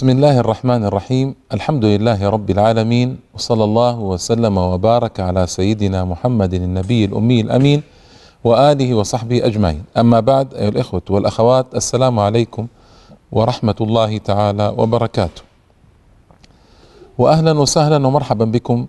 [0.00, 6.54] بسم الله الرحمن الرحيم الحمد لله رب العالمين وصلى الله وسلم وبارك على سيدنا محمد
[6.54, 7.82] النبي الأمي الأمين
[8.44, 12.66] وآله وصحبه أجمعين أما بعد أيها الإخوة والأخوات السلام عليكم
[13.32, 15.42] ورحمة الله تعالى وبركاته
[17.18, 18.86] وأهلا وسهلا ومرحبا بكم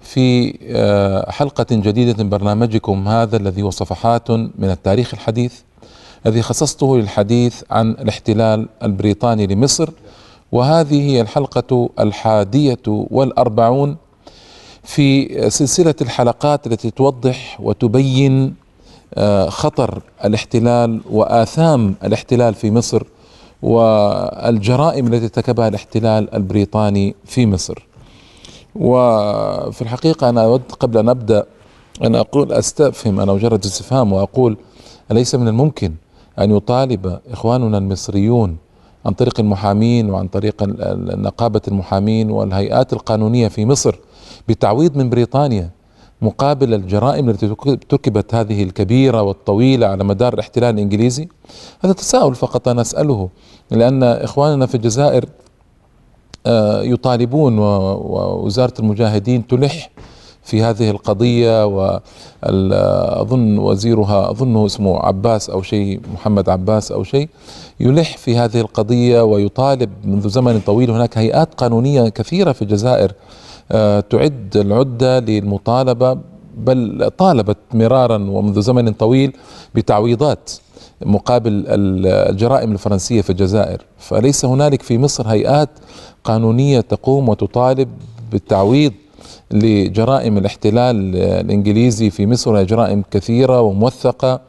[0.00, 0.54] في
[1.28, 5.54] حلقة جديدة من برنامجكم هذا الذي هو صفحات من التاريخ الحديث
[6.26, 9.90] الذي خصصته للحديث عن الاحتلال البريطاني لمصر
[10.52, 13.96] وهذه هي الحلقة الحادية والأربعون
[14.82, 18.54] في سلسلة الحلقات التي توضح وتبين
[19.14, 23.02] آه، خطر الاحتلال وآثام الاحتلال في مصر
[23.62, 27.86] والجرائم التي ارتكبها الاحتلال البريطاني في مصر.
[28.76, 31.46] وفي الحقيقة أنا أود قبل أن أبدأ
[32.04, 34.56] أن أقول أستفهم أنا مجرد استفهام وأقول
[35.10, 35.94] أليس من الممكن
[36.38, 38.56] أن يطالب إخواننا المصريون
[39.06, 40.62] عن طريق المحامين وعن طريق
[41.16, 43.98] نقابة المحامين والهيئات القانونية في مصر
[44.48, 45.70] بتعويض من بريطانيا
[46.22, 51.28] مقابل الجرائم التي ارتكبت هذه الكبيرة والطويلة على مدار الاحتلال الإنجليزي.
[51.80, 53.28] هذا تساؤل فقط أنا أسأله
[53.70, 55.24] لأن إخواننا في الجزائر
[56.46, 59.90] آه، يطالبون ووزارة المجاهدين تلح
[60.50, 67.28] في هذه القضية وأظن وزيرها أظنه اسمه عباس أو شيء محمد عباس أو شيء
[67.80, 73.12] يلح في هذه القضية ويطالب منذ زمن طويل هناك هيئات قانونية كثيرة في الجزائر
[73.72, 76.18] آه، تعد العدة للمطالبة
[76.56, 79.32] بل طالبت مرارا ومنذ زمن طويل
[79.74, 80.50] بتعويضات
[81.04, 83.84] مقابل الجرائم الفرنسية في الجزائر.
[83.98, 85.68] فليس هنالك في مصر هيئات
[86.24, 87.88] قانونية تقوم وتطالب
[88.32, 88.92] بالتعويض
[89.52, 94.40] لجرائم الاحتلال الإنجليزي في مصر هي جرائم كثيرة وموثقة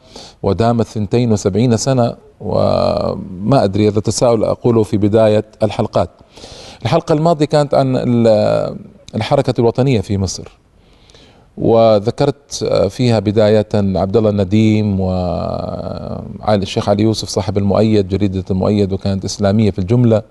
[0.42, 6.10] ودامت 72 سنة وما أدري هذا تساؤل أقوله في بداية الحلقات.
[6.82, 7.96] الحلقة الماضية كانت عن
[9.14, 10.58] الحركة الوطنية في مصر.
[11.58, 19.70] وذكرت فيها بداية عبد الله النديم والشيخ علي يوسف صاحب المؤيد جريدة المؤيد وكانت إسلامية
[19.70, 20.22] في الجملة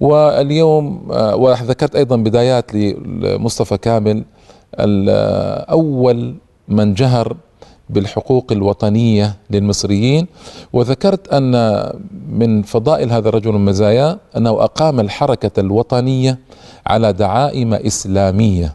[0.00, 4.24] واليوم آه، وذكرت أيضا بدايات لمصطفى كامل
[5.70, 6.34] أول
[6.68, 7.36] من جهر
[7.90, 10.26] بالحقوق الوطنية للمصريين.
[10.72, 11.82] وذكرت أن
[12.28, 16.38] من فضائل هذا الرجل المزايا أنه أقام الحركة الوطنية
[16.86, 18.74] على دعائم إسلامية.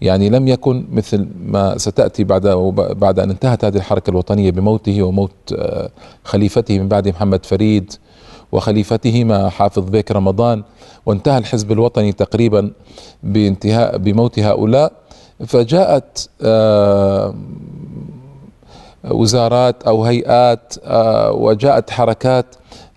[0.00, 2.46] يعني لم يكن مثل ما ستأتي بعد
[2.76, 5.90] بعد أن انتهت هذه الحركة الوطنية بموته وموت آه،
[6.24, 7.92] خليفته من بعد محمد فريد
[8.52, 10.62] وخليفتهما حافظ بيك رمضان
[11.06, 12.72] وانتهى الحزب الوطني تقريبا
[13.22, 14.92] بانتهاء بموت هؤلاء.
[15.46, 17.34] فجاءت آه،
[19.04, 22.46] وزارات أو هيئات آه، وجاءت حركات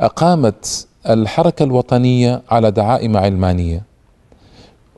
[0.02, 3.84] أقامت الحركة الوطنية على دعائم علمانية.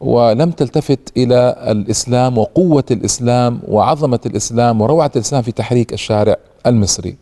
[0.02, 6.36] ولم تلتفت إلى الإسلام وقوة الإسلام وعظمة الإسلام وروعة الإسلام في تحريك الشارع
[6.66, 7.16] المصري.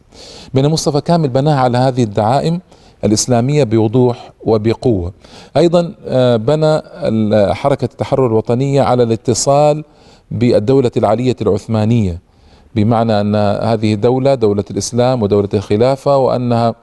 [0.54, 2.62] بين مصطفى كامل بناها على هذه الدعائم.
[3.04, 5.14] الإسلامية بوضوح وبقوة.
[5.58, 6.82] أيضا آه، بنى
[7.54, 9.84] حركة التحرر الوطنية على الاتصال
[10.32, 12.22] بالدولة العلية العثمانية
[12.76, 16.76] بمعنى أن هذه دولة دولة الإسلام ودولة الخلافة وأنها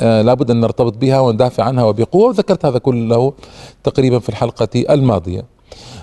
[0.00, 2.28] آه، لابد أن نرتبط بها وندافع عنها وبقوة.
[2.28, 3.32] وذكرت هذا كله
[3.84, 5.44] تقريبا في الحلقة الماضية.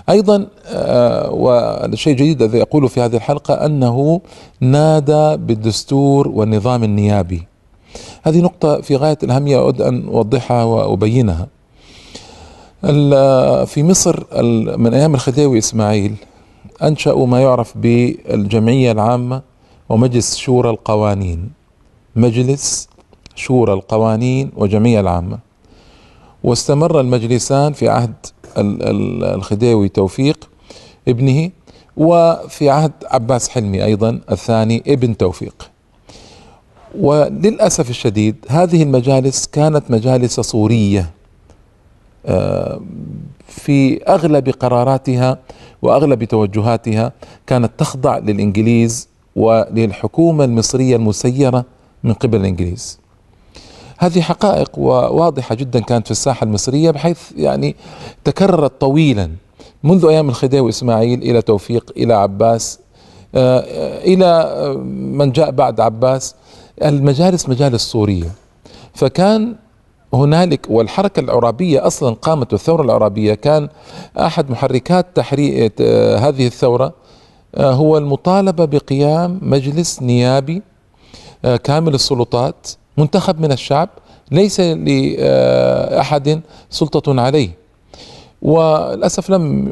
[0.08, 4.20] أيضا آه، والشيء الجديد الذي أقوله في هذه الحلقة أنه
[4.60, 7.46] نادى بالدستور والنظام النيابي.
[8.22, 11.46] هذه نقطة في غاية الأهمية أود أن أوضحها وأبينها.
[13.64, 14.24] في مصر
[14.78, 16.14] من أيام الخديوي إسماعيل
[16.82, 19.42] أنشأوا ما يعرف بالجمعية العامة
[19.88, 21.50] ومجلس شورى القوانين.
[22.16, 22.88] مجلس
[23.34, 25.38] شورى القوانين وجمعية العامة.
[26.44, 28.14] واستمر المجلسان في عهد
[28.58, 30.48] الخديوي توفيق
[31.08, 31.50] ابنه
[31.96, 35.70] وفي عهد عباس حلمي أيضا الثاني ابن توفيق.
[37.00, 41.10] وللأسف الشديد هذه المجالس كانت مجالس صوريه
[42.26, 42.80] آه،
[43.48, 45.38] في أغلب قراراتها
[45.82, 47.12] وأغلب توجهاتها
[47.46, 51.64] كانت تخضع للإنجليز وللحكومة المصرية المسيرة
[52.04, 52.98] من قبل الإنجليز.
[53.98, 57.76] هذه حقائق واضحة جدا كانت في الساحة المصرية بحيث يعني
[58.24, 59.30] تكررت طويلا
[59.84, 62.78] منذ أيام الخديوي إسماعيل إلى توفيق إلى عباس
[63.34, 63.64] آه،
[64.04, 66.34] إلى من جاء بعد عباس
[66.82, 68.30] المجالس مجالس صورية
[68.94, 69.56] فكان
[70.14, 73.68] هنالك والحركة العرابية أصلا قامت الثورة العرابية كان
[74.18, 75.82] أحد محركات تحريك
[76.20, 76.92] هذه الثورة
[77.54, 80.62] آه، هو المطالبة بقيام مجلس نيابي
[81.44, 82.68] آه، كامل السلطات
[82.98, 83.88] منتخب من الشعب
[84.30, 86.40] ليس لأحد
[86.70, 87.63] سلطة عليه.
[88.44, 89.68] وللأسف لم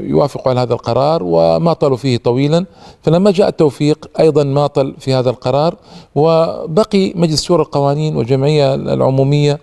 [0.00, 2.66] يوافقوا على هذا القرار وماطلوا فيه طويلا
[3.02, 5.76] فلما جاء التوفيق أيضا ماطل في هذا القرار.
[6.14, 9.60] وبقي مجلس شورى القوانين والجمعية العمومية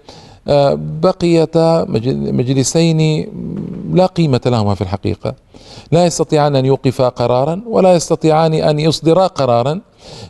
[0.47, 1.85] آه، بقيتا
[2.31, 3.27] مجلسين
[3.93, 5.35] لا قيمة لهما في الحقيقة.
[5.91, 9.81] لا يستطيعان أن يوقفا قرارا ولا يستطيعان أن يصدرا قرارا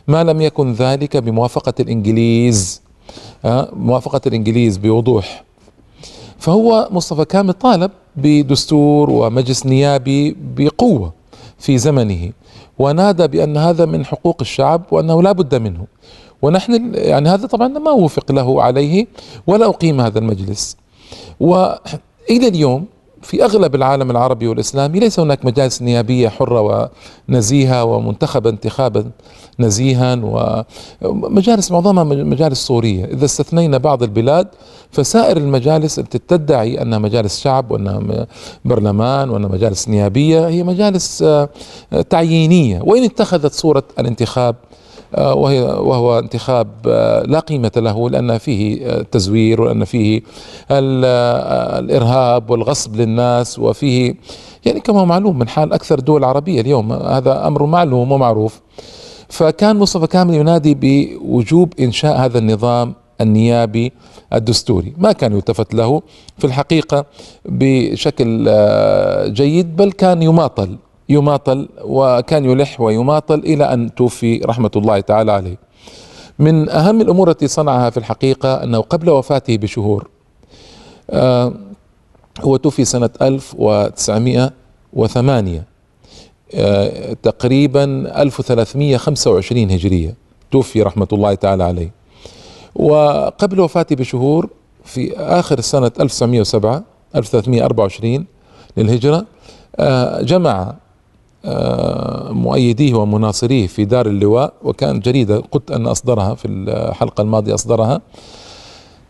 [0.08, 2.82] ما لم يكن ذلك بموافقة الإنجليز
[3.44, 5.44] آه، موافقة الإنجليز بوضوح.
[6.38, 11.12] فهو مصطفى كامل طالب بدستور ومجلس نيابي بقوة
[11.58, 12.32] في زمنه
[12.78, 15.86] ونادى بأن هذا من حقوق الشعب وأنه لا بد منه.
[16.42, 19.06] ونحن يعني هذا طبعا ما وفق له عليه
[19.46, 20.76] ولا أقيم هذا المجلس.
[21.40, 22.84] وإلى اليوم
[23.22, 26.90] في أغلب العالم العربي والإسلامي ليس هناك مجالس نيابية حرة
[27.28, 29.10] ونزيهة ومنتخبه انتخابا
[29.58, 30.20] نزيها
[31.02, 34.48] ومجالس معظمها مجالس صوريه، إذا استثنينا بعض البلاد
[34.90, 38.26] فسائر المجالس التي تدعي أنها مجالس شعب وأنها
[38.64, 41.48] برلمان وأنها مجالس نيابية هي مجالس آه،
[42.10, 42.80] تعيينية.
[42.82, 44.56] وإن اتخذت صورة الانتخاب
[45.18, 50.22] وهي وهو انتخاب آه، لا قيمة له لأن فيه آه، تزوير وأن فيه
[50.70, 54.14] الإرهاب والغصب للناس وفيه
[54.64, 58.60] يعني كما معلوم من حال أكثر الدول العربية اليوم هذا أمر معلوم ومعروف.
[59.28, 63.92] فكان مصطفى كامل ينادي بوجوب إنشاء هذا النظام النيابي
[64.32, 64.94] الدستوري.
[64.98, 66.02] ما كان يلتفت له
[66.38, 67.04] في الحقيقة
[67.44, 68.50] بشكل
[69.32, 70.76] جيد بل كان يماطل.
[71.12, 75.56] يماطل وكان يلح ويماطل إلى أن توفي رحمة الله تعالى عليه.
[76.38, 80.08] من أهم الأمور التي صنعها في الحقيقة أنه قبل وفاته بشهور
[81.10, 81.52] آه
[82.40, 85.64] هو توفي سنة 1908
[86.54, 87.84] آه تقريبا
[88.22, 90.14] 1325 هجرية
[90.50, 91.90] توفي رحمة الله تعالى عليه.
[92.74, 94.48] وقبل وفاته بشهور
[94.84, 96.82] في آخر سنة 1907
[97.16, 98.26] 1324
[98.76, 99.26] للهجرة
[99.76, 100.74] آه جمع
[102.30, 108.00] مؤيديه ومناصريه في دار اللواء وكان جريدة قلت أن أصدرها في الحلقة الماضية أصدرها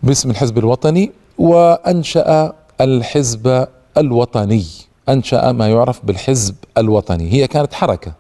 [0.03, 3.67] باسم الحزب الوطني وأنشأ الحزب
[3.99, 4.65] الوطني
[5.09, 7.33] أنشأ ما يعرف بالحزب الوطني.
[7.33, 8.13] هي كانت حركة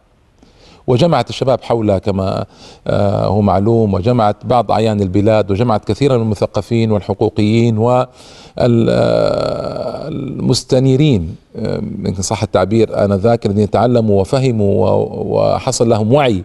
[0.86, 2.44] وجمعت الشباب حولها كما
[2.86, 7.78] آه، هو معلوم وجمعت بعض أعيان البلاد وجمعت كثيرا من المثقفين والحقوقيين
[10.08, 16.44] والمستنيرين آه، إن صح التعبير آنذاك الذين تعلموا وفهموا وحصل لهم وعي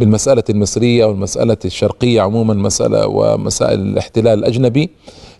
[0.00, 4.90] بالمسألة المصرية والمسألة الشرقية عموما مسألة ومسائل الاحتلال الأجنبي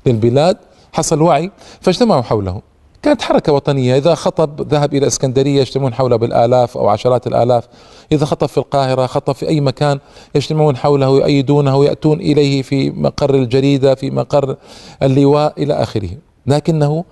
[0.06, 0.56] للبلاد
[0.92, 1.50] حصل وعي
[1.80, 2.69] فاجتمعوا حوله.
[3.02, 3.96] كانت حركة وطنية.
[3.96, 7.68] إذا خطب ذهب إلى إسكندرية يجتمعون حوله بالآلاف أو عشرات الآلاف.
[8.12, 9.98] إذا خطب في القاهرة خطب في أي مكان
[10.34, 14.56] يجتمعون حوله يؤيدونه يأتون إليه في مقر الجريدة في مقر
[15.02, 16.10] اللواء إلى آخره.
[16.46, 17.04] لكنه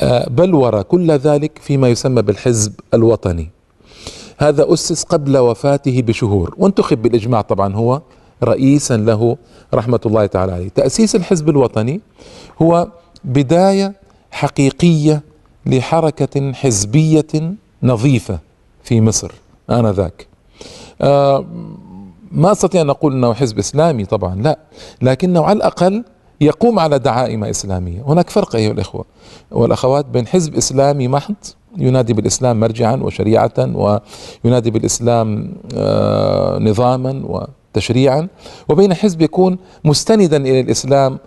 [0.00, 3.50] آه، بلور كل ذلك فيما يسمى بالحزب الوطني.
[4.38, 8.00] هذا أسس قبل وفاته بشهور وانتخب بالإجماع طبعا هو
[8.44, 9.36] رئيسا له
[9.74, 10.68] رحمة الله تعالى عليه.
[10.68, 12.00] تأسيس الحزب الوطني
[12.62, 12.88] هو
[13.24, 13.94] بداية
[14.30, 15.22] حقيقية
[15.66, 17.26] لحركة حزبية
[17.82, 18.38] نظيفة
[18.82, 19.30] في مصر
[19.70, 20.26] آنذاك.
[21.00, 21.44] آه
[22.32, 24.58] ما أستطيع أن أقول إنه حزب إسلامي طبعا لا.
[25.02, 26.04] لكنه على الأقل
[26.40, 28.02] يقوم على دعائم إسلامية.
[28.06, 29.04] هناك فرق أيها الإخوة.
[29.50, 31.34] والأخوات بين حزب إسلامي محض
[31.78, 33.52] ينادي بالإسلام مرجعا وشريعه
[34.44, 37.22] وينادي بالإسلام آه نظاما
[37.74, 38.28] وتشريعا
[38.68, 41.18] وبين حزب يكون مستندا إلى الإسلام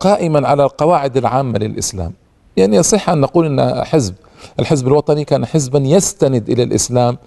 [0.00, 2.12] قائما على القواعد العامة للإسلام.
[2.56, 4.14] يعني يصح أن نقول أن حزب
[4.60, 7.18] الحزب الوطني كان حزبا يستند إلى الإسلام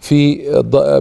[0.00, 0.40] في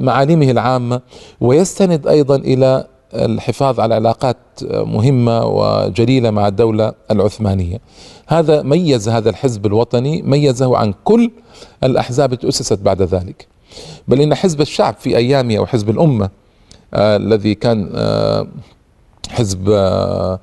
[0.01, 1.01] معالمه العامة
[1.41, 4.37] ويستند أيضا إلى الحفاظ على علاقات
[4.71, 7.79] مهمة وجليلة مع الدولة العثمانية.
[8.27, 11.31] هذا ميز هذا الحزب الوطني ميزه عن كل
[11.83, 13.47] الأحزاب التي أسست بعد ذلك.
[14.07, 16.29] بل إن حزب الشعب في أيامه أو حزب الأمة
[16.93, 18.47] آه الذي كان آه
[19.29, 20.39] حزب آه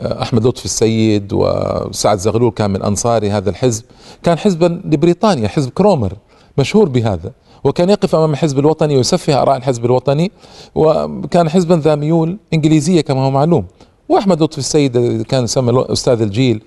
[0.00, 3.84] أحمد لطفي السيد وسعد زغلول كان من انصار هذا الحزب
[4.22, 6.12] كان حزبا لبريطانيا حزب كرومر
[6.58, 7.32] مشهور بهذا
[7.64, 10.30] وكان يقف أمام الحزب الوطني ويسفه آراء الحزب الوطني
[10.74, 13.64] وكان حزبا ذا ميول إنجليزية كما هو معلوم.
[14.08, 16.62] وأحمد لطفي السيد كان يسمى أستاذ الجيل.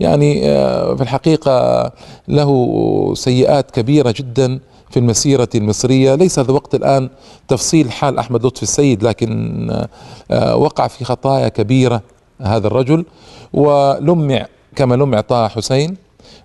[0.00, 1.90] يعني آه، في الحقيقة
[2.28, 6.14] له سيئات كبيرة جدا في المسيرة المصرية.
[6.14, 7.10] ليس هذا وقت الآن
[7.48, 9.86] تفصيل حال أحمد لطفي السيد لكن
[10.30, 12.02] آه، وقع في خطايا كبيرة.
[12.42, 13.04] هذا الرجل
[13.52, 15.96] ولمع كما لمع طه حسين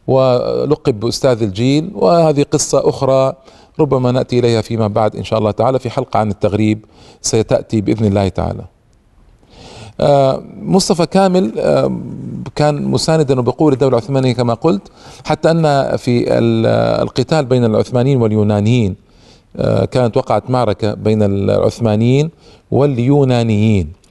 [0.07, 3.33] ولقب بأستاذ الجيل وهذه قصة أخرى
[3.79, 6.85] ربما نأتي إليها فيما بعد إن شاء الله تعالى في حلقة عن التغريب
[7.21, 8.63] ستأتي بإذن الله تعالى.
[9.99, 11.91] آه، مصطفى كامل آه،
[12.55, 14.81] كان مساندا وبقوة الدولة العثمانية كما قلت
[15.25, 16.25] حتى أن في
[17.01, 18.95] القتال بين العثمانيين واليونانيين
[19.57, 22.31] آه، كانت وقعت معركة بين العثمانيين
[22.71, 24.02] واليونانيين.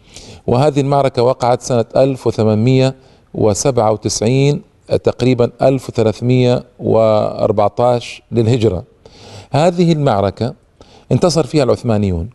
[0.47, 4.61] وهذه المعركة وقعت سنة 1897
[5.05, 8.85] تقريبا 1314 للهجرة.
[9.51, 10.55] هذه المعركة
[11.13, 12.31] انتصر فيها العثمانيون.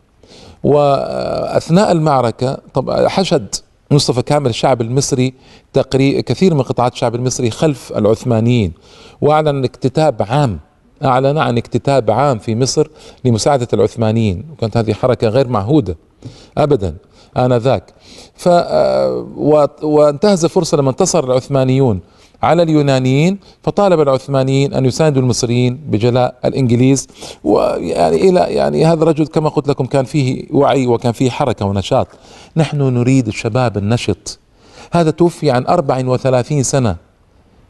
[0.63, 3.55] وأثناء المعركة طب حشد
[3.91, 5.33] مصطفى كامل الشعب المصري
[5.73, 8.73] تقريبا كثير من قطاعات الشعب المصري خلف العثمانيين.
[9.21, 10.59] وأعلن اكتتاب عام
[11.03, 12.87] أعلن عن اكتتاب عام في مصر
[13.25, 14.45] لمساعدة العثمانيين.
[14.51, 15.97] وكانت هذه حركة غير معهودة
[16.57, 16.95] ابدا.
[17.38, 17.84] آنذاك.
[18.36, 19.27] ف آه،
[19.84, 22.00] وانتهز فرصة لما انتصر العثمانيون
[22.44, 27.08] على اليونانيين فطالب العثمانيين أن يساندوا المصريين بجلاء الإنجليز.
[27.44, 32.08] ويعني إلى يعني هذا الرجل كما قلت لكم كان فيه وعي وكان فيه حركة ونشاط.
[32.58, 34.39] نحن نريد الشباب النشط.
[34.91, 36.96] هذا توفي عن 34 سنة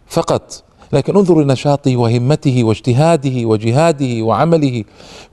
[0.08, 0.64] فقط.
[0.94, 4.84] لكن انظروا لنشاطه وهمته واجتهاده وجهاده وعمله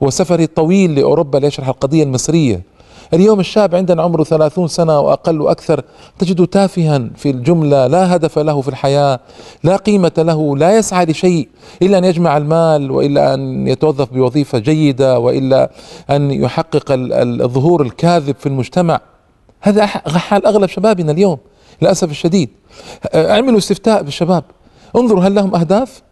[0.00, 2.73] وسفره الطويل لأوروبا ليشرح القضية المصرية.
[3.14, 5.82] اليوم الشاب عندنا عمره ثلاثون سنة وأقل وأكثر
[6.18, 9.20] تجده تافها في الجملة لا هدف له في الحياة
[9.64, 11.48] لا قيمة له لا يسعى لشيء
[11.82, 15.70] إلا أن يجمع المال وإلا أن يتوظف بوظيفة جيدة وإلا
[16.10, 19.00] أن يحقق الظهور الكاذب في المجتمع.
[19.60, 21.38] هذا حال أغلب شبابنا اليوم
[21.82, 22.48] للأسف الشديد.
[23.14, 24.44] اعملوا استفتاء بالشباب.
[24.96, 26.02] انظروا هل لهم أهداف؟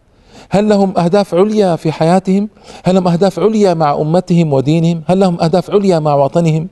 [0.49, 2.49] هل لهم أهداف عليا في حياتهم؟
[2.83, 6.67] هل لهم أهداف عليا مع أمتهم ودينهم؟ هل لهم أهداف عليا مع وطنهم؟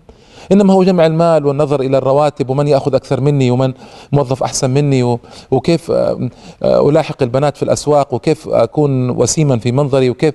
[0.51, 3.73] إنما هو جمع المال والنظر إلى الرواتب ومن يأخذ أكثر مني ومن
[4.11, 5.17] موظف أحسن مني
[5.51, 6.29] وكيف آه،
[6.63, 10.33] آه، ألاحق البنات في الأسواق وكيف أكون وسيما في منظري وكيف.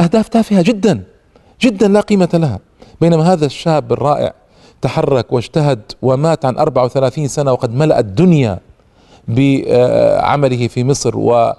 [0.00, 1.02] أهداف تافهة جدا
[1.60, 2.58] جدا لا قيمة لها.
[3.00, 4.32] بينما هذا الشاب الرائع
[4.82, 8.58] تحرك واجتهد ومات عن 34 سنة وقد ملأ الدنيا
[9.28, 11.52] بعمله في مصر و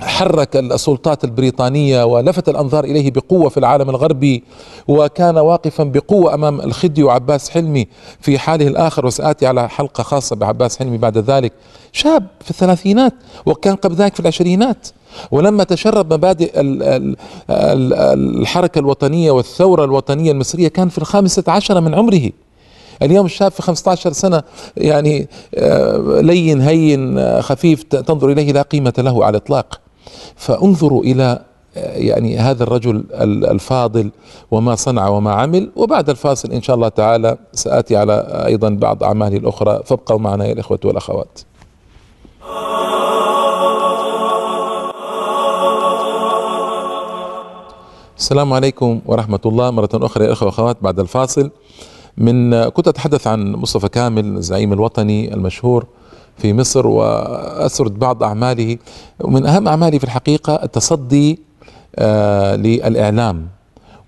[0.00, 4.42] حرك السلطات البريطانية ولفت الأنظار إليه بقوة في العالم الغربي
[4.88, 7.86] وكان واقفا بقوة أمام الخدي وعباس حلمي
[8.20, 9.06] في حاله الآخر.
[9.06, 11.52] وسآتي على حلقة خاصة بعباس حلمي بعد ذلك.
[11.92, 13.12] شاب في الثلاثينات
[13.46, 14.88] وكان قبل ذلك في العشرينات.
[15.30, 16.52] ولما تشرب مبادئ
[17.50, 22.30] الحركة الوطنية والثورة الوطنية المصرية كان في الخامسة عشرة من عمره.
[23.02, 24.42] اليوم الشاب في 15 سنة
[24.76, 29.83] يعني آه، لين هين آه، خفيف تنظر إليه لا قيمة له على الإطلاق.
[30.36, 31.44] فانظروا إلى
[31.76, 33.04] يعني هذا الرجل
[33.50, 34.10] الفاضل
[34.50, 39.36] وما صنع وما عمل وبعد الفاصل إن شاء الله تعالى سآتي على أيضا بعض أعماله
[39.36, 39.80] الأخرى.
[39.84, 41.40] فابقوا معنا يا الاخوه والأخوات.
[48.18, 49.70] السلام عليكم ورحمة الله.
[49.70, 51.50] مرة أخرى يا إخوة وأخوات بعد الفاصل.
[52.18, 55.86] من كنت أتحدث عن مصطفى كامل الزعيم الوطني المشهور.
[56.38, 58.78] في مصر وأسرد بعض أعماله.
[59.20, 61.38] ومن أهم أعماله في الحقيقة التصدي
[61.96, 63.46] آه للإعلام.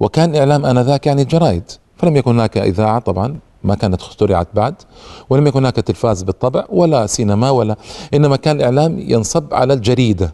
[0.00, 1.62] وكان الإعلام آنذاك يعني الجرائد
[1.97, 4.75] فلم يكن هناك إذاعة طبعا ما كانت اخترعت بعد.
[5.30, 7.76] ولم يكن هناك تلفاز بالطبع ولا سينما ولا
[8.14, 10.33] إنما كان الإعلام ينصب على الجريدة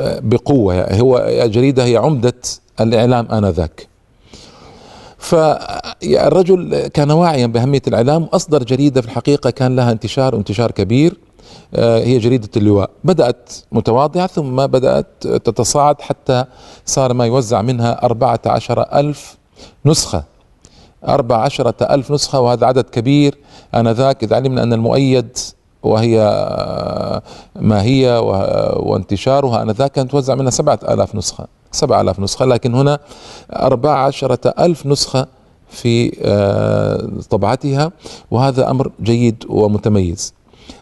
[0.00, 0.94] آه بقوة.
[1.00, 2.34] هو الجريدة هي عمدة
[2.80, 3.88] الإعلام آنذاك.
[5.28, 11.18] فالرجل كان واعيا بأهمية الإعلام وأصدر جريدة في الحقيقة كان لها انتشار انتشار كبير
[11.74, 12.90] آه، هي جريدة اللواء.
[13.04, 16.44] بدأت متواضعة ثم بدأت تتصاعد حتى
[16.86, 19.36] صار ما يوزع منها أربعة عشر ألف
[19.86, 20.24] نسخة.
[21.08, 23.38] أربع عشرة ألف نسخة وهذا عدد كبير.
[23.74, 25.38] آنذاك إذا علمنا أن المؤيد
[25.82, 27.22] وهي آه،
[27.56, 28.22] ما هي
[28.76, 31.57] وانتشارها آنذاك كانت توزع منها سبعة آلاف نسخة.
[31.72, 32.98] سبعة آلاف نسخة لكن هنا
[33.52, 35.26] أربعة عشرة ألف نسخة
[35.70, 37.92] في آه، طبعتها
[38.30, 40.34] وهذا أمر جيد ومتميز.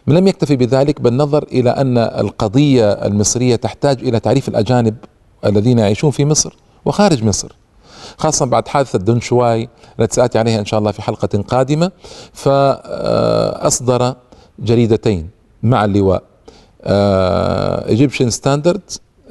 [0.07, 4.95] لم يكتفي بذلك بل نظر إلى أن القضية المصرية تحتاج إلى تعريف الأجانب
[5.45, 7.55] الذين يعيشون في مصر وخارج مصر
[8.17, 11.91] خاصة بعد حادثة دون شواي التي سآتي عليها إن شاء الله في حلقة قادمة.
[12.33, 14.15] فأصدر
[14.59, 15.29] جريدتين
[15.63, 16.23] مع اللواء
[17.89, 18.81] Egyptian Standard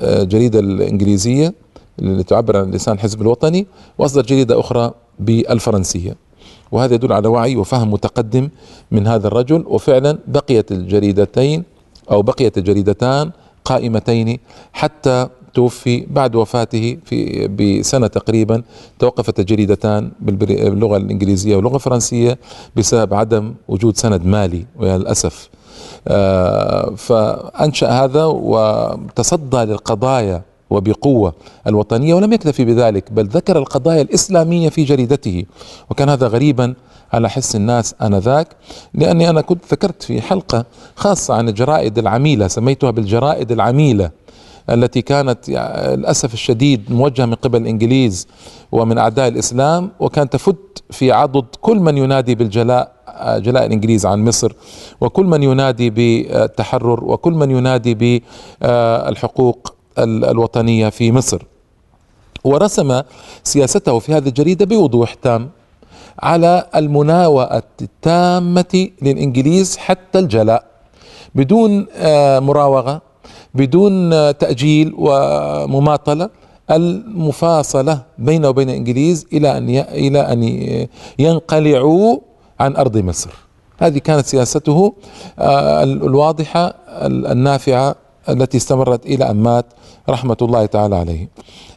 [0.03, 1.55] جريدة الإنجليزية
[1.99, 3.67] اللي تعبر عن لسان الحزب الوطني
[3.99, 6.17] وأصدر جريدة أخرى بالفرنسية.
[6.73, 8.49] وهذا يدل على وعي وفهم متقدم
[8.91, 11.65] من هذا الرجل وفعلا بقيت الجريدتين
[12.11, 13.31] أو بقيت الجريدتان
[13.65, 14.39] قائمتين
[14.73, 18.63] حتى توفي بعد وفاته في بسنة تقريبا
[18.99, 22.39] توقفت الجريدتان باللغة الإنجليزية واللغة الفرنسية
[22.77, 24.67] بسبب عدم وجود سند مالي.
[24.77, 25.56] وللأسف آه،
[26.97, 31.35] فأنشأ هذا وتصدى للقضايا وبقوة
[31.67, 35.45] الوطنية ولم يكتفي بذلك بل ذكر القضايا الإسلامية في جريدته.
[35.91, 36.75] وكان هذا غريبا
[37.13, 38.49] على حس الناس آنذاك
[38.95, 40.65] لأني أنا كنت ذكرت في حلقة
[40.97, 44.11] خاصة عن الجرائد العميلة سميتها بالجرائد العميلة.
[44.71, 48.27] التي كانت للأسف الشديد موجهة من قبل الإنجليز
[48.73, 52.93] ومن أعداء الإسلام وكانت تفت في عضد كل من ينادي بالجلاء
[53.39, 54.53] جلاء الإنجليز عن مصر
[55.01, 58.23] وكل من ينادي بالتحرر وكل من ينادي
[58.63, 61.43] بالحقوق الوطنية في مصر.
[62.45, 63.03] ورسم
[63.45, 65.51] سياسته في هذه الجريدة بوضوح تام
[66.23, 70.65] على المناوئة التامة للإنجليز حتى الجلاء
[71.35, 73.03] بدون آه، مراوغة
[73.57, 76.31] بدون تأجيل ومماطلة
[76.71, 80.43] المفاصلة بينه وبين الإنجليز إلى أن إلى أن
[81.19, 82.19] ينقلعوا
[82.61, 83.31] عن أرض مصر.
[83.79, 84.95] هذه كانت سياسته
[85.39, 86.75] آه، الواضحة
[87.33, 87.95] النافعة
[88.29, 89.67] التي استمرت إلى أن مات
[90.09, 91.29] رحمة الله تعالى عليه.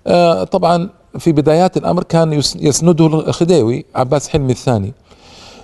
[0.07, 4.93] آه، طبعا في بدايات الأمر كان يسنده الخديوي عباس حلمي الثاني.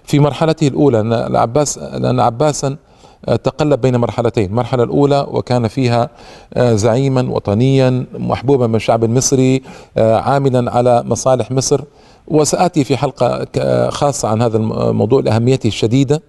[0.04, 2.78] في مرحلته الأولى لأن عباس لأن عباسا
[3.26, 4.46] تقلب بين مرحلتين.
[4.46, 6.10] المرحلة الأولى وكان فيها
[6.54, 9.62] آه، زعيما وطنيا محبوبا من الشعب المصري
[9.98, 11.82] آه، عاملا على مصالح مصر.
[12.28, 13.48] وسآتي في حلقة
[13.90, 16.22] خاصة عن هذا الموضوع لأهميته الشديدة.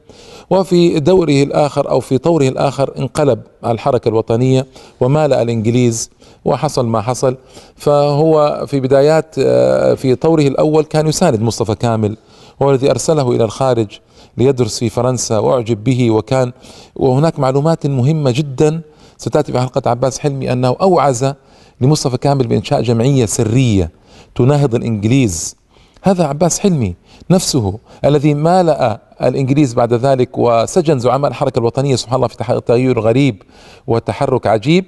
[0.50, 4.66] وفي دوره الآخر أو في طوره الآخر انقلب على الحركة الوطنية
[5.00, 6.10] ومالأ الإنجليز
[6.44, 7.36] وحصل ما حصل.
[7.76, 12.16] فهو في بدايات آه، في طوره الأول كان يساند مصطفى كامل
[12.62, 14.00] هو الذي أرسله إلى الخارج.
[14.38, 16.52] ليدرس في فرنسا وأعجب به وكان
[16.96, 18.80] وهناك معلومات مهمة جدا
[19.18, 21.34] ستأتي في حلقة عباس حلمي أنه أوعز
[21.80, 23.90] لمصطفى كامل بإنشاء جمعية سرية
[24.34, 25.56] تناهض الإنجليز.
[26.02, 26.94] هذا عباس حلمي
[27.30, 33.42] نفسه الذي مالأ الإنجليز بعد ذلك وسجن زعماء الحركة الوطنية سبحان الله في تغير غريب
[33.86, 34.84] وتحرك عجيب.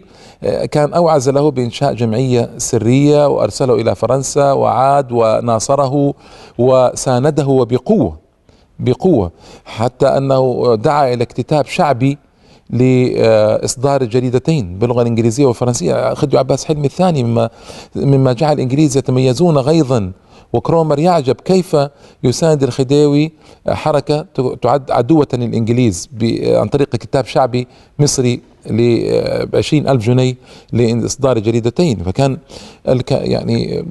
[0.70, 6.14] كان أوعز له بإنشاء جمعية سرية وأرسله إلى فرنسا وعاد وناصره
[6.58, 8.27] وسانده وبقوة.
[8.78, 9.30] بقوة
[9.64, 12.18] حتى أنه دعا إلى اكتتاب شعبي
[12.70, 16.14] لإصدار الجريدتين باللغة الإنجليزية والفرنسية.
[16.14, 17.50] خدوا عباس حلمي الثاني مما
[17.96, 20.12] مما جعل الإنجليز يتميزون غيظا
[20.52, 21.76] وكرومر يعجب كيف
[22.24, 23.32] يساند الخديوي
[23.68, 24.26] حركة
[24.62, 26.08] تعد عدوة للإنجليز
[26.42, 27.66] عن طريق كتاب شعبي
[27.98, 28.76] مصري ل
[29.54, 30.34] 20 ألف جنيه
[30.72, 31.98] لإصدار جريدتين.
[31.98, 32.38] فكان
[33.10, 33.84] يعني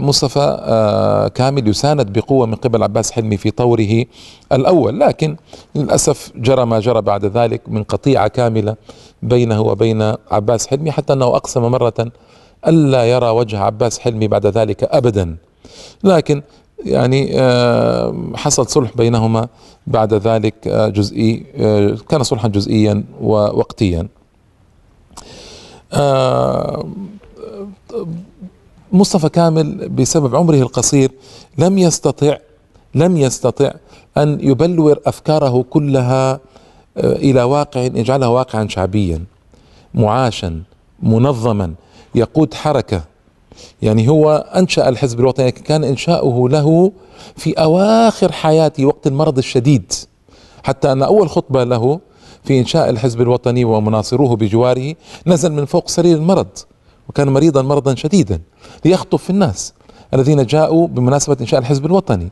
[0.00, 4.04] مصطفى آه، كامل يساند بقوة من قبل عباس حلمي في طوره
[4.52, 5.00] الأول.
[5.00, 5.36] لكن
[5.74, 8.76] للأسف جرى ما جرى بعد ذلك من قطيعة كاملة
[9.22, 12.12] بينه وبين عباس حلمي حتى أنه أقسم مرة
[12.66, 15.36] ألا يرى وجه عباس حلمي بعد ذلك أبدا.
[16.04, 16.42] لكن
[16.84, 19.48] يعني آه، حصل صلح بينهما
[19.86, 24.08] بعد ذلك آه، جزئي آه، كان صلحا جزئيا ووقتيا
[28.92, 31.10] مصطفى كامل بسبب عمره القصير
[31.58, 32.36] لم يستطع
[32.94, 33.72] لم يستطع
[34.16, 36.40] أن يبلور أفكاره كلها
[36.96, 39.24] إلى واقع يجعلها واقعا شعبيا
[39.94, 40.62] معاشا
[41.02, 41.74] منظما.
[42.14, 43.02] يقود حركة.
[43.82, 46.92] يعني هو أنشأ الحزب الوطني كان إنشاؤه له
[47.36, 49.92] في أواخر حياته وقت المرض الشديد.
[50.62, 52.00] حتى أن أول خطبة له
[52.44, 54.94] في إنشاء الحزب الوطني ومناصروه بجواره
[55.26, 56.46] نزل من فوق سرير المرض
[57.08, 58.40] وكان مريضا مرضا شديدا
[58.84, 59.72] ليخطب في الناس
[60.14, 62.28] الذين جاءوا بمناسبة إنشاء الحزب الوطني.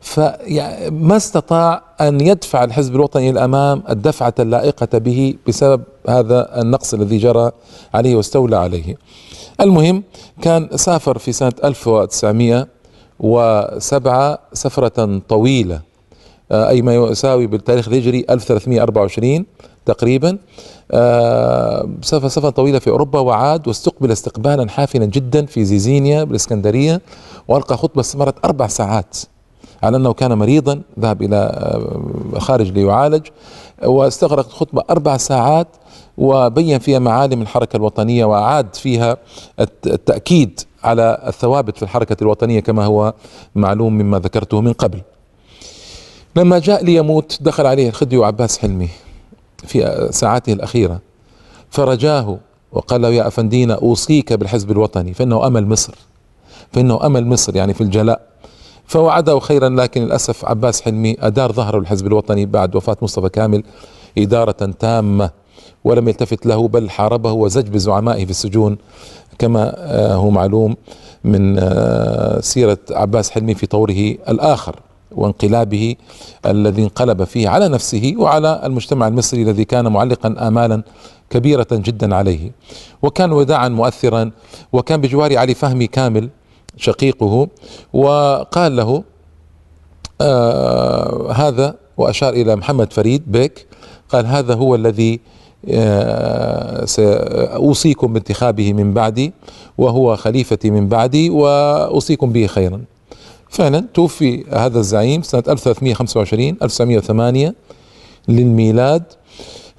[0.00, 7.18] فما استطاع أن يدفع الحزب الوطني إلى الأمام الدفعة اللائقة به بسبب هذا النقص الذي
[7.18, 7.50] جرى
[7.94, 8.96] عليه واستولى عليه.
[9.60, 10.02] المهم
[10.42, 15.80] كان سافر في سنة 1907 سفرة طويلة
[16.52, 19.46] آه، أي ما يساوي بالتاريخ الهجري 1324
[19.86, 20.38] تقريبا
[20.92, 27.00] آه، سفرة طويلة في أوروبا وعاد واستقبل استقبالا حافلا جدا في زيزينيا بالإسكندرية
[27.48, 29.16] وألقى خطبة استمرت أربع ساعات
[29.82, 33.26] على أنه كان مريضا ذهب إلى آه، خارج ليعالج
[33.84, 35.68] واستغرقت خطبة أربع ساعات
[36.18, 39.16] وبين فيها معالم الحركة الوطنية وأعاد فيها
[39.86, 43.14] التأكيد على الثوابت في الحركة الوطنية كما هو
[43.54, 45.00] معلوم مما ذكرته من قبل.
[46.36, 48.88] لما جاء ليموت دخل عليه الخديو عباس حلمي
[49.66, 51.00] في ساعاته الأخيرة.
[51.70, 52.38] فرجاه
[52.72, 55.94] وقال له يا أفندينا أوصيك بالحزب الوطني فإنه أمل مصر.
[56.72, 58.29] فإنه أمل مصر يعني في الجلاء.
[58.90, 63.62] فوعده خيرا لكن للأسف عباس حلمي أدار ظهره الحزب الوطني بعد وفاة مصطفى كامل
[64.18, 65.30] إدارة تامة
[65.84, 68.78] ولم يلتفت له بل حاربه وزج بزعمائه في السجون.
[69.38, 70.76] كما آه، هو معلوم
[71.24, 74.76] من آه، سيرة عباس حلمي في طوره الآخر
[75.12, 75.96] وانقلابه
[76.46, 80.82] الذي انقلب فيه على نفسه وعلى المجتمع المصري الذي كان معلقا آمالا
[81.30, 82.52] كبيرة جدا عليه.
[83.02, 84.30] وكان وداعا مؤثرا
[84.72, 86.30] وكان بجوار علي فهمي كامل
[86.76, 87.48] شقيقه
[87.92, 89.02] وقال له
[90.20, 93.66] آه هذا وأشار إلى محمد فريد بيك
[94.08, 95.20] قال هذا هو الذي
[95.68, 99.32] آه سأوصيكم بانتخابه من بعدي
[99.78, 102.80] وهو خليفتي من بعدي وأوصيكم به خيرا.
[103.50, 107.54] فعلا توفي هذا الزعيم سنة 1325 1908
[108.28, 109.02] للميلاد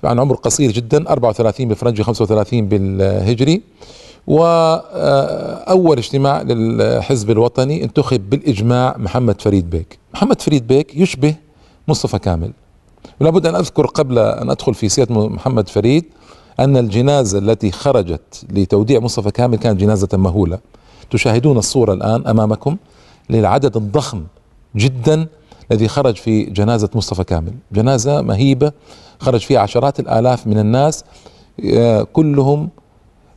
[0.04, 3.62] عن عمر قصير جدا 34 بالفرنجي 35 بالهجري.
[4.28, 10.00] وأول اجتماع للحزب الوطني انتخب بالإجماع محمد فريد بيك.
[10.14, 11.36] محمد فريد بيك يشبه
[11.88, 12.52] مصطفى كامل.
[13.22, 16.06] ولا بد أن أذكر قبل أن أدخل في سيرة محمد فريد
[16.60, 20.60] أن الجنازة التي خرجت لتوديع مصطفى كامل كانت جنازة مهولة.
[21.12, 22.78] تشاهدون الصورة الآن أمامكم
[23.30, 24.24] للعدد الضخم
[24.76, 25.28] جدا
[25.72, 27.54] الذي خرج في جنازة مصطفى كامل.
[27.72, 28.72] جنازة مهيبة
[29.20, 31.04] خرج فيها عشرات الآلاف من الناس
[31.74, 32.70] آه، كلهم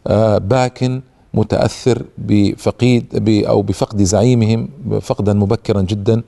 [0.06, 1.02] آه، باك
[1.34, 4.68] متأثر بفقيد أو بفقد زعيمهم
[5.00, 6.22] فقدا مبكرا جدا.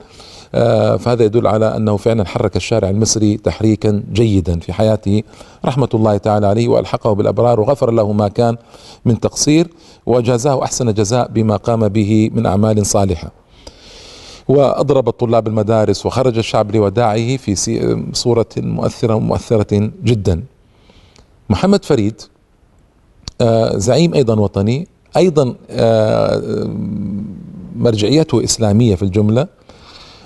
[0.55, 5.23] آه، فهذا يدل على أنه فعلا حرك الشارع المصري تحريكا جيدا في حياته.
[5.65, 8.57] رحمة الله تعالى عليه وألحقه بالأبرار وغفر له ما كان
[9.05, 9.67] من تقصير
[10.05, 13.31] وجازاه أحسن جزاء بما قام به من أعمال صالحة.
[14.47, 17.55] وأضرب طلاب المدارس وخرج الشعب لوداعه في
[18.13, 20.43] صورة مؤثرة مؤثرة جدا.
[21.49, 22.21] محمد فريد
[23.75, 26.67] زعيم أيضا وطني أيضا آه،
[27.75, 29.47] مرجعيته إسلامية في الجملة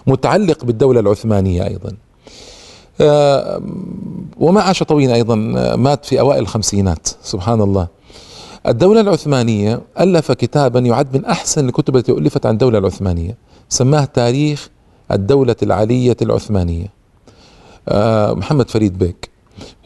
[0.07, 1.93] متعلق بالدولة العثمانية أيضا.
[3.01, 3.61] آه،
[4.37, 5.35] وما عاش طويلا أيضا
[5.75, 7.87] مات في أوائل الخمسينات سبحان الله.
[8.67, 13.37] الدولة العثمانية ألف كتابا يعد من أحسن الكتب التي ألفت عن الدولة العثمانية
[13.69, 14.69] سماه تاريخ
[15.11, 16.87] الدولة العلية العثمانية.
[17.89, 19.30] آه، محمد فريد بيك.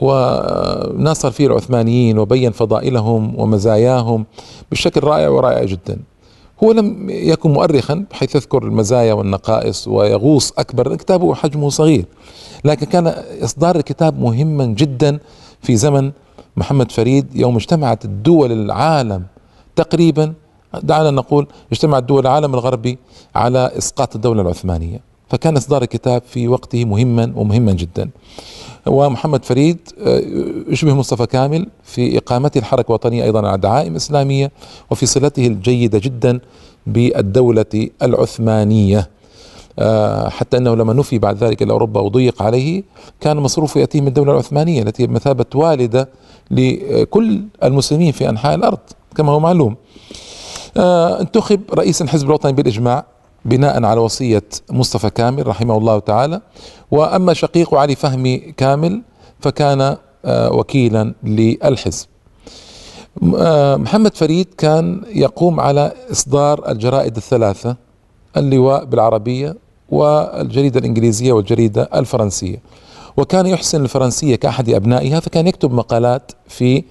[0.01, 4.25] وناصر فيه العثمانيين وبين فضائلهم ومزاياهم
[4.71, 5.99] بشكل رائع ورائع جدا.
[6.63, 10.95] هو لم يكن مؤرخا بحيث يذكر المزايا والنقائص ويغوص أكبر.
[10.95, 12.05] كتابه حجمه صغير
[12.65, 13.07] لكن كان
[13.43, 15.19] إصدار الكتاب مهما جدا
[15.61, 16.11] في زمن
[16.57, 17.35] محمد فريد.
[17.35, 19.23] يوم اجتمعت الدول العالم
[19.75, 20.33] تقريبا
[20.83, 22.97] دعنا نقول اجتمعت دول العالم الغربي
[23.35, 25.01] على إسقاط الدولة العثمانية.
[25.29, 28.09] فكان إصدار الكتاب في وقته مهما ومهما جدا.
[28.87, 30.21] ومحمد فريد آه،
[30.69, 34.51] يشبه مصطفى كامل في إقامته الحركة الوطنية أيضا على دعائم اسلاميه
[34.91, 36.39] وفي صلته الجيدة جدا
[36.87, 39.09] بالدولة العثمانية.
[39.79, 42.83] آه، حتى أنه لما نفي بعد ذلك إلى أوروبا وضيق عليه
[43.21, 46.09] كان مصروفه يأتيه من الدولة العثمانية التي بمثابه والدة
[46.51, 48.79] لكل المسلمين في أنحاء الأرض
[49.15, 49.75] كما هو معلوم.
[50.77, 53.05] آه، انتخب رئيس الحزب الوطني بالإجماع.
[53.45, 56.41] بناء على وصية مصطفى كامل رحمه الله تعالى.
[56.91, 59.01] وأما شقيقه علي فهمي كامل
[59.39, 62.07] فكان آه، وكيلا للحزب.
[63.37, 67.75] آه، محمد فريد كان يقوم على إصدار الجرائد الثلاثة
[68.37, 69.55] اللواء بالعربية
[69.89, 72.59] والجريدة الإنجليزية والجريدة الفرنسية.
[73.17, 76.83] وكان يحسن الفرنسية كأحد أبنائها فكان يكتب مقالات في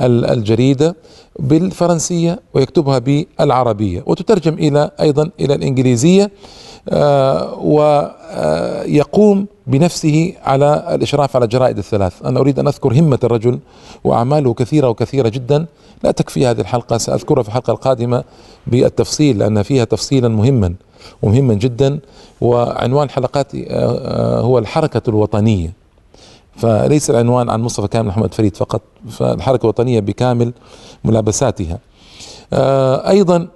[0.00, 0.96] الجريدة.
[1.40, 6.30] بالفرنسية ويكتبها بالعربية وتترجم إلى أيضا إلى الإنجليزية
[6.88, 12.12] آه، ويقوم بنفسه على الإشراف على الجرائد الثلاث.
[12.24, 13.58] أنا أريد أن أذكر همة الرجل
[14.04, 15.66] وأعماله كثيرة وكثيرة جدا.
[16.04, 18.24] لا تكفي هذه الحلقة سأذكرها في الحلقة القادمة
[18.66, 20.74] بالتفصيل لأن فيها تفصيلا مهما
[21.22, 21.98] ومهما جدا.
[22.40, 25.79] وعنوان حلقاتي آه، آه، هو الحركة الوطنية.
[26.60, 30.52] فليس العنوان عن مصطفى كامل محمد فريد فقط فالحركة الوطنية بكامل
[31.04, 31.78] ملابساتها.
[32.52, 33.48] آه، أيضا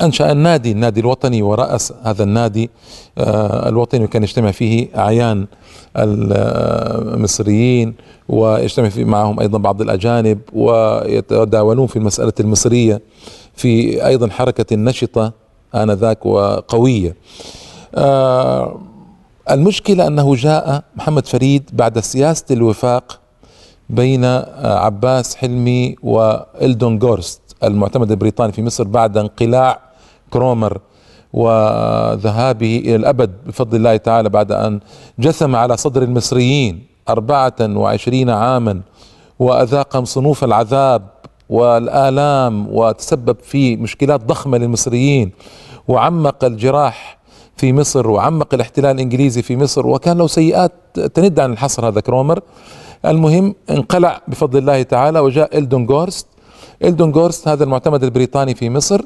[0.00, 2.70] أنشأ النادي النادي الوطني ورأس هذا النادي
[3.18, 5.46] آه، الوطني وكان يجتمع فيه أعيان
[5.96, 7.94] المصريين
[8.28, 13.00] ويجتمع معهم أيضا بعض الأجانب ويتداولون في المسألة المصرية
[13.54, 15.32] في أيضا حركة نشطة
[15.74, 17.16] آنذاك وقوية.
[17.94, 18.80] آه
[19.50, 23.20] المشكلة أنه جاء محمد فريد بعد سياسة الوفاق
[23.90, 29.80] بين آه، عباس حلمي وإلدون غورست المعتمد البريطاني في مصر بعد انقلاع
[30.30, 30.78] كرومر
[31.32, 34.80] وذهابه إلى الأبد بفضل الله تعالى بعد أن
[35.18, 38.80] جثم على صدر المصريين أربعة وعشرين عاما
[39.38, 41.02] وأذاقهم صنوف العذاب
[41.48, 45.32] والآلام وتسبب في مشكلات ضخمة للمصريين
[45.88, 47.18] وعمق الجراح
[47.56, 50.72] في مصر وعمق الاحتلال الإنجليزي في مصر وكان له سيئات
[51.14, 52.40] تند عن الحصر هذا كرومر.
[53.04, 56.26] المهم انقلع بفضل الله تعالى وجاء إلدون غورست.
[56.84, 59.00] إلدون غورست هذا المعتمد البريطاني في مصر.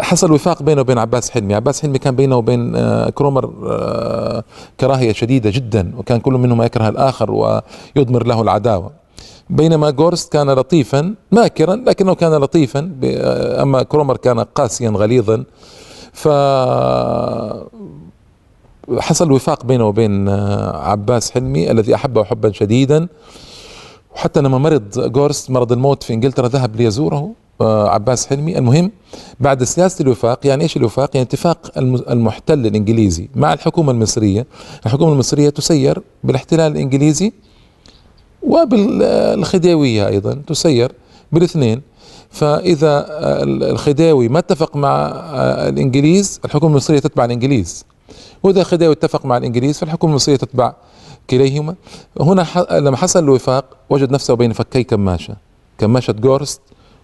[0.00, 1.54] حصل وفاق بينه وبين عباس حلمي.
[1.54, 4.44] عباس حلمي كان بينه وبين آه، كرومر آه،
[4.80, 8.90] كراهية شديدة جدا وكان كل منهما يكره الآخر ويضمر له العداوة.
[9.50, 15.44] بينما جورست كان لطيفا ماكرا لكنه كان لطيفا آه، أما كرومر كان قاسيا غليظا.
[16.12, 16.28] ف
[18.98, 20.28] حصل وفاق بينه وبين
[20.74, 23.08] عباس حلمي الذي أحبه حبا شديدا.
[24.14, 28.58] وحتى لما مرض جورست مرض الموت في إنجلترا ذهب ليزوره آه، عباس حلمي.
[28.58, 28.90] المهم
[29.40, 31.72] بعد سياسة الوفاق يعني إيش الوفاق؟ يعني اتفاق
[32.10, 34.46] المحتل الإنجليزي مع الحكومة المصرية.
[34.86, 37.32] الحكومة المصرية تسير بالاحتلال الإنجليزي
[38.42, 40.92] وبالخديوية أيضا تسير.
[41.32, 41.82] بالاثنين
[42.32, 43.06] فإذا
[43.44, 47.84] الخديوي ما اتفق مع آه، الإنجليز الحكومة المصرية تتبع الإنجليز.
[48.42, 50.74] وإذا الخديوي اتفق مع الإنجليز فالحكومة المصرية تتبع
[51.30, 51.74] كليهما.
[52.20, 55.36] هنا لما حصل الوفاق وجد نفسه بين فكي كماشة
[55.78, 56.60] كماشة جورست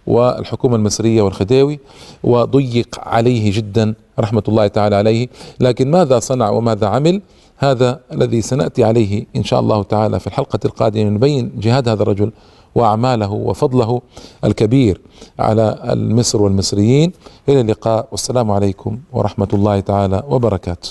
[0.07, 1.79] والحكومة المصرية والخديوي
[2.23, 5.27] وضيق عليه جدا رحمة الله تعالى عليه.
[5.59, 7.21] لكن ماذا صنع وماذا عمل؟
[7.57, 12.31] هذا الذي سنأتي عليه إن شاء الله تعالى في الحلقة القادمة نبين جهاد هذا الرجل
[12.75, 14.01] وأعماله وفضله
[14.43, 15.01] الكبير
[15.39, 17.13] على المصر والمصريين.
[17.49, 20.89] إلى اللقاء والسلام عليكم ورحمة الله تعالى وبركاته.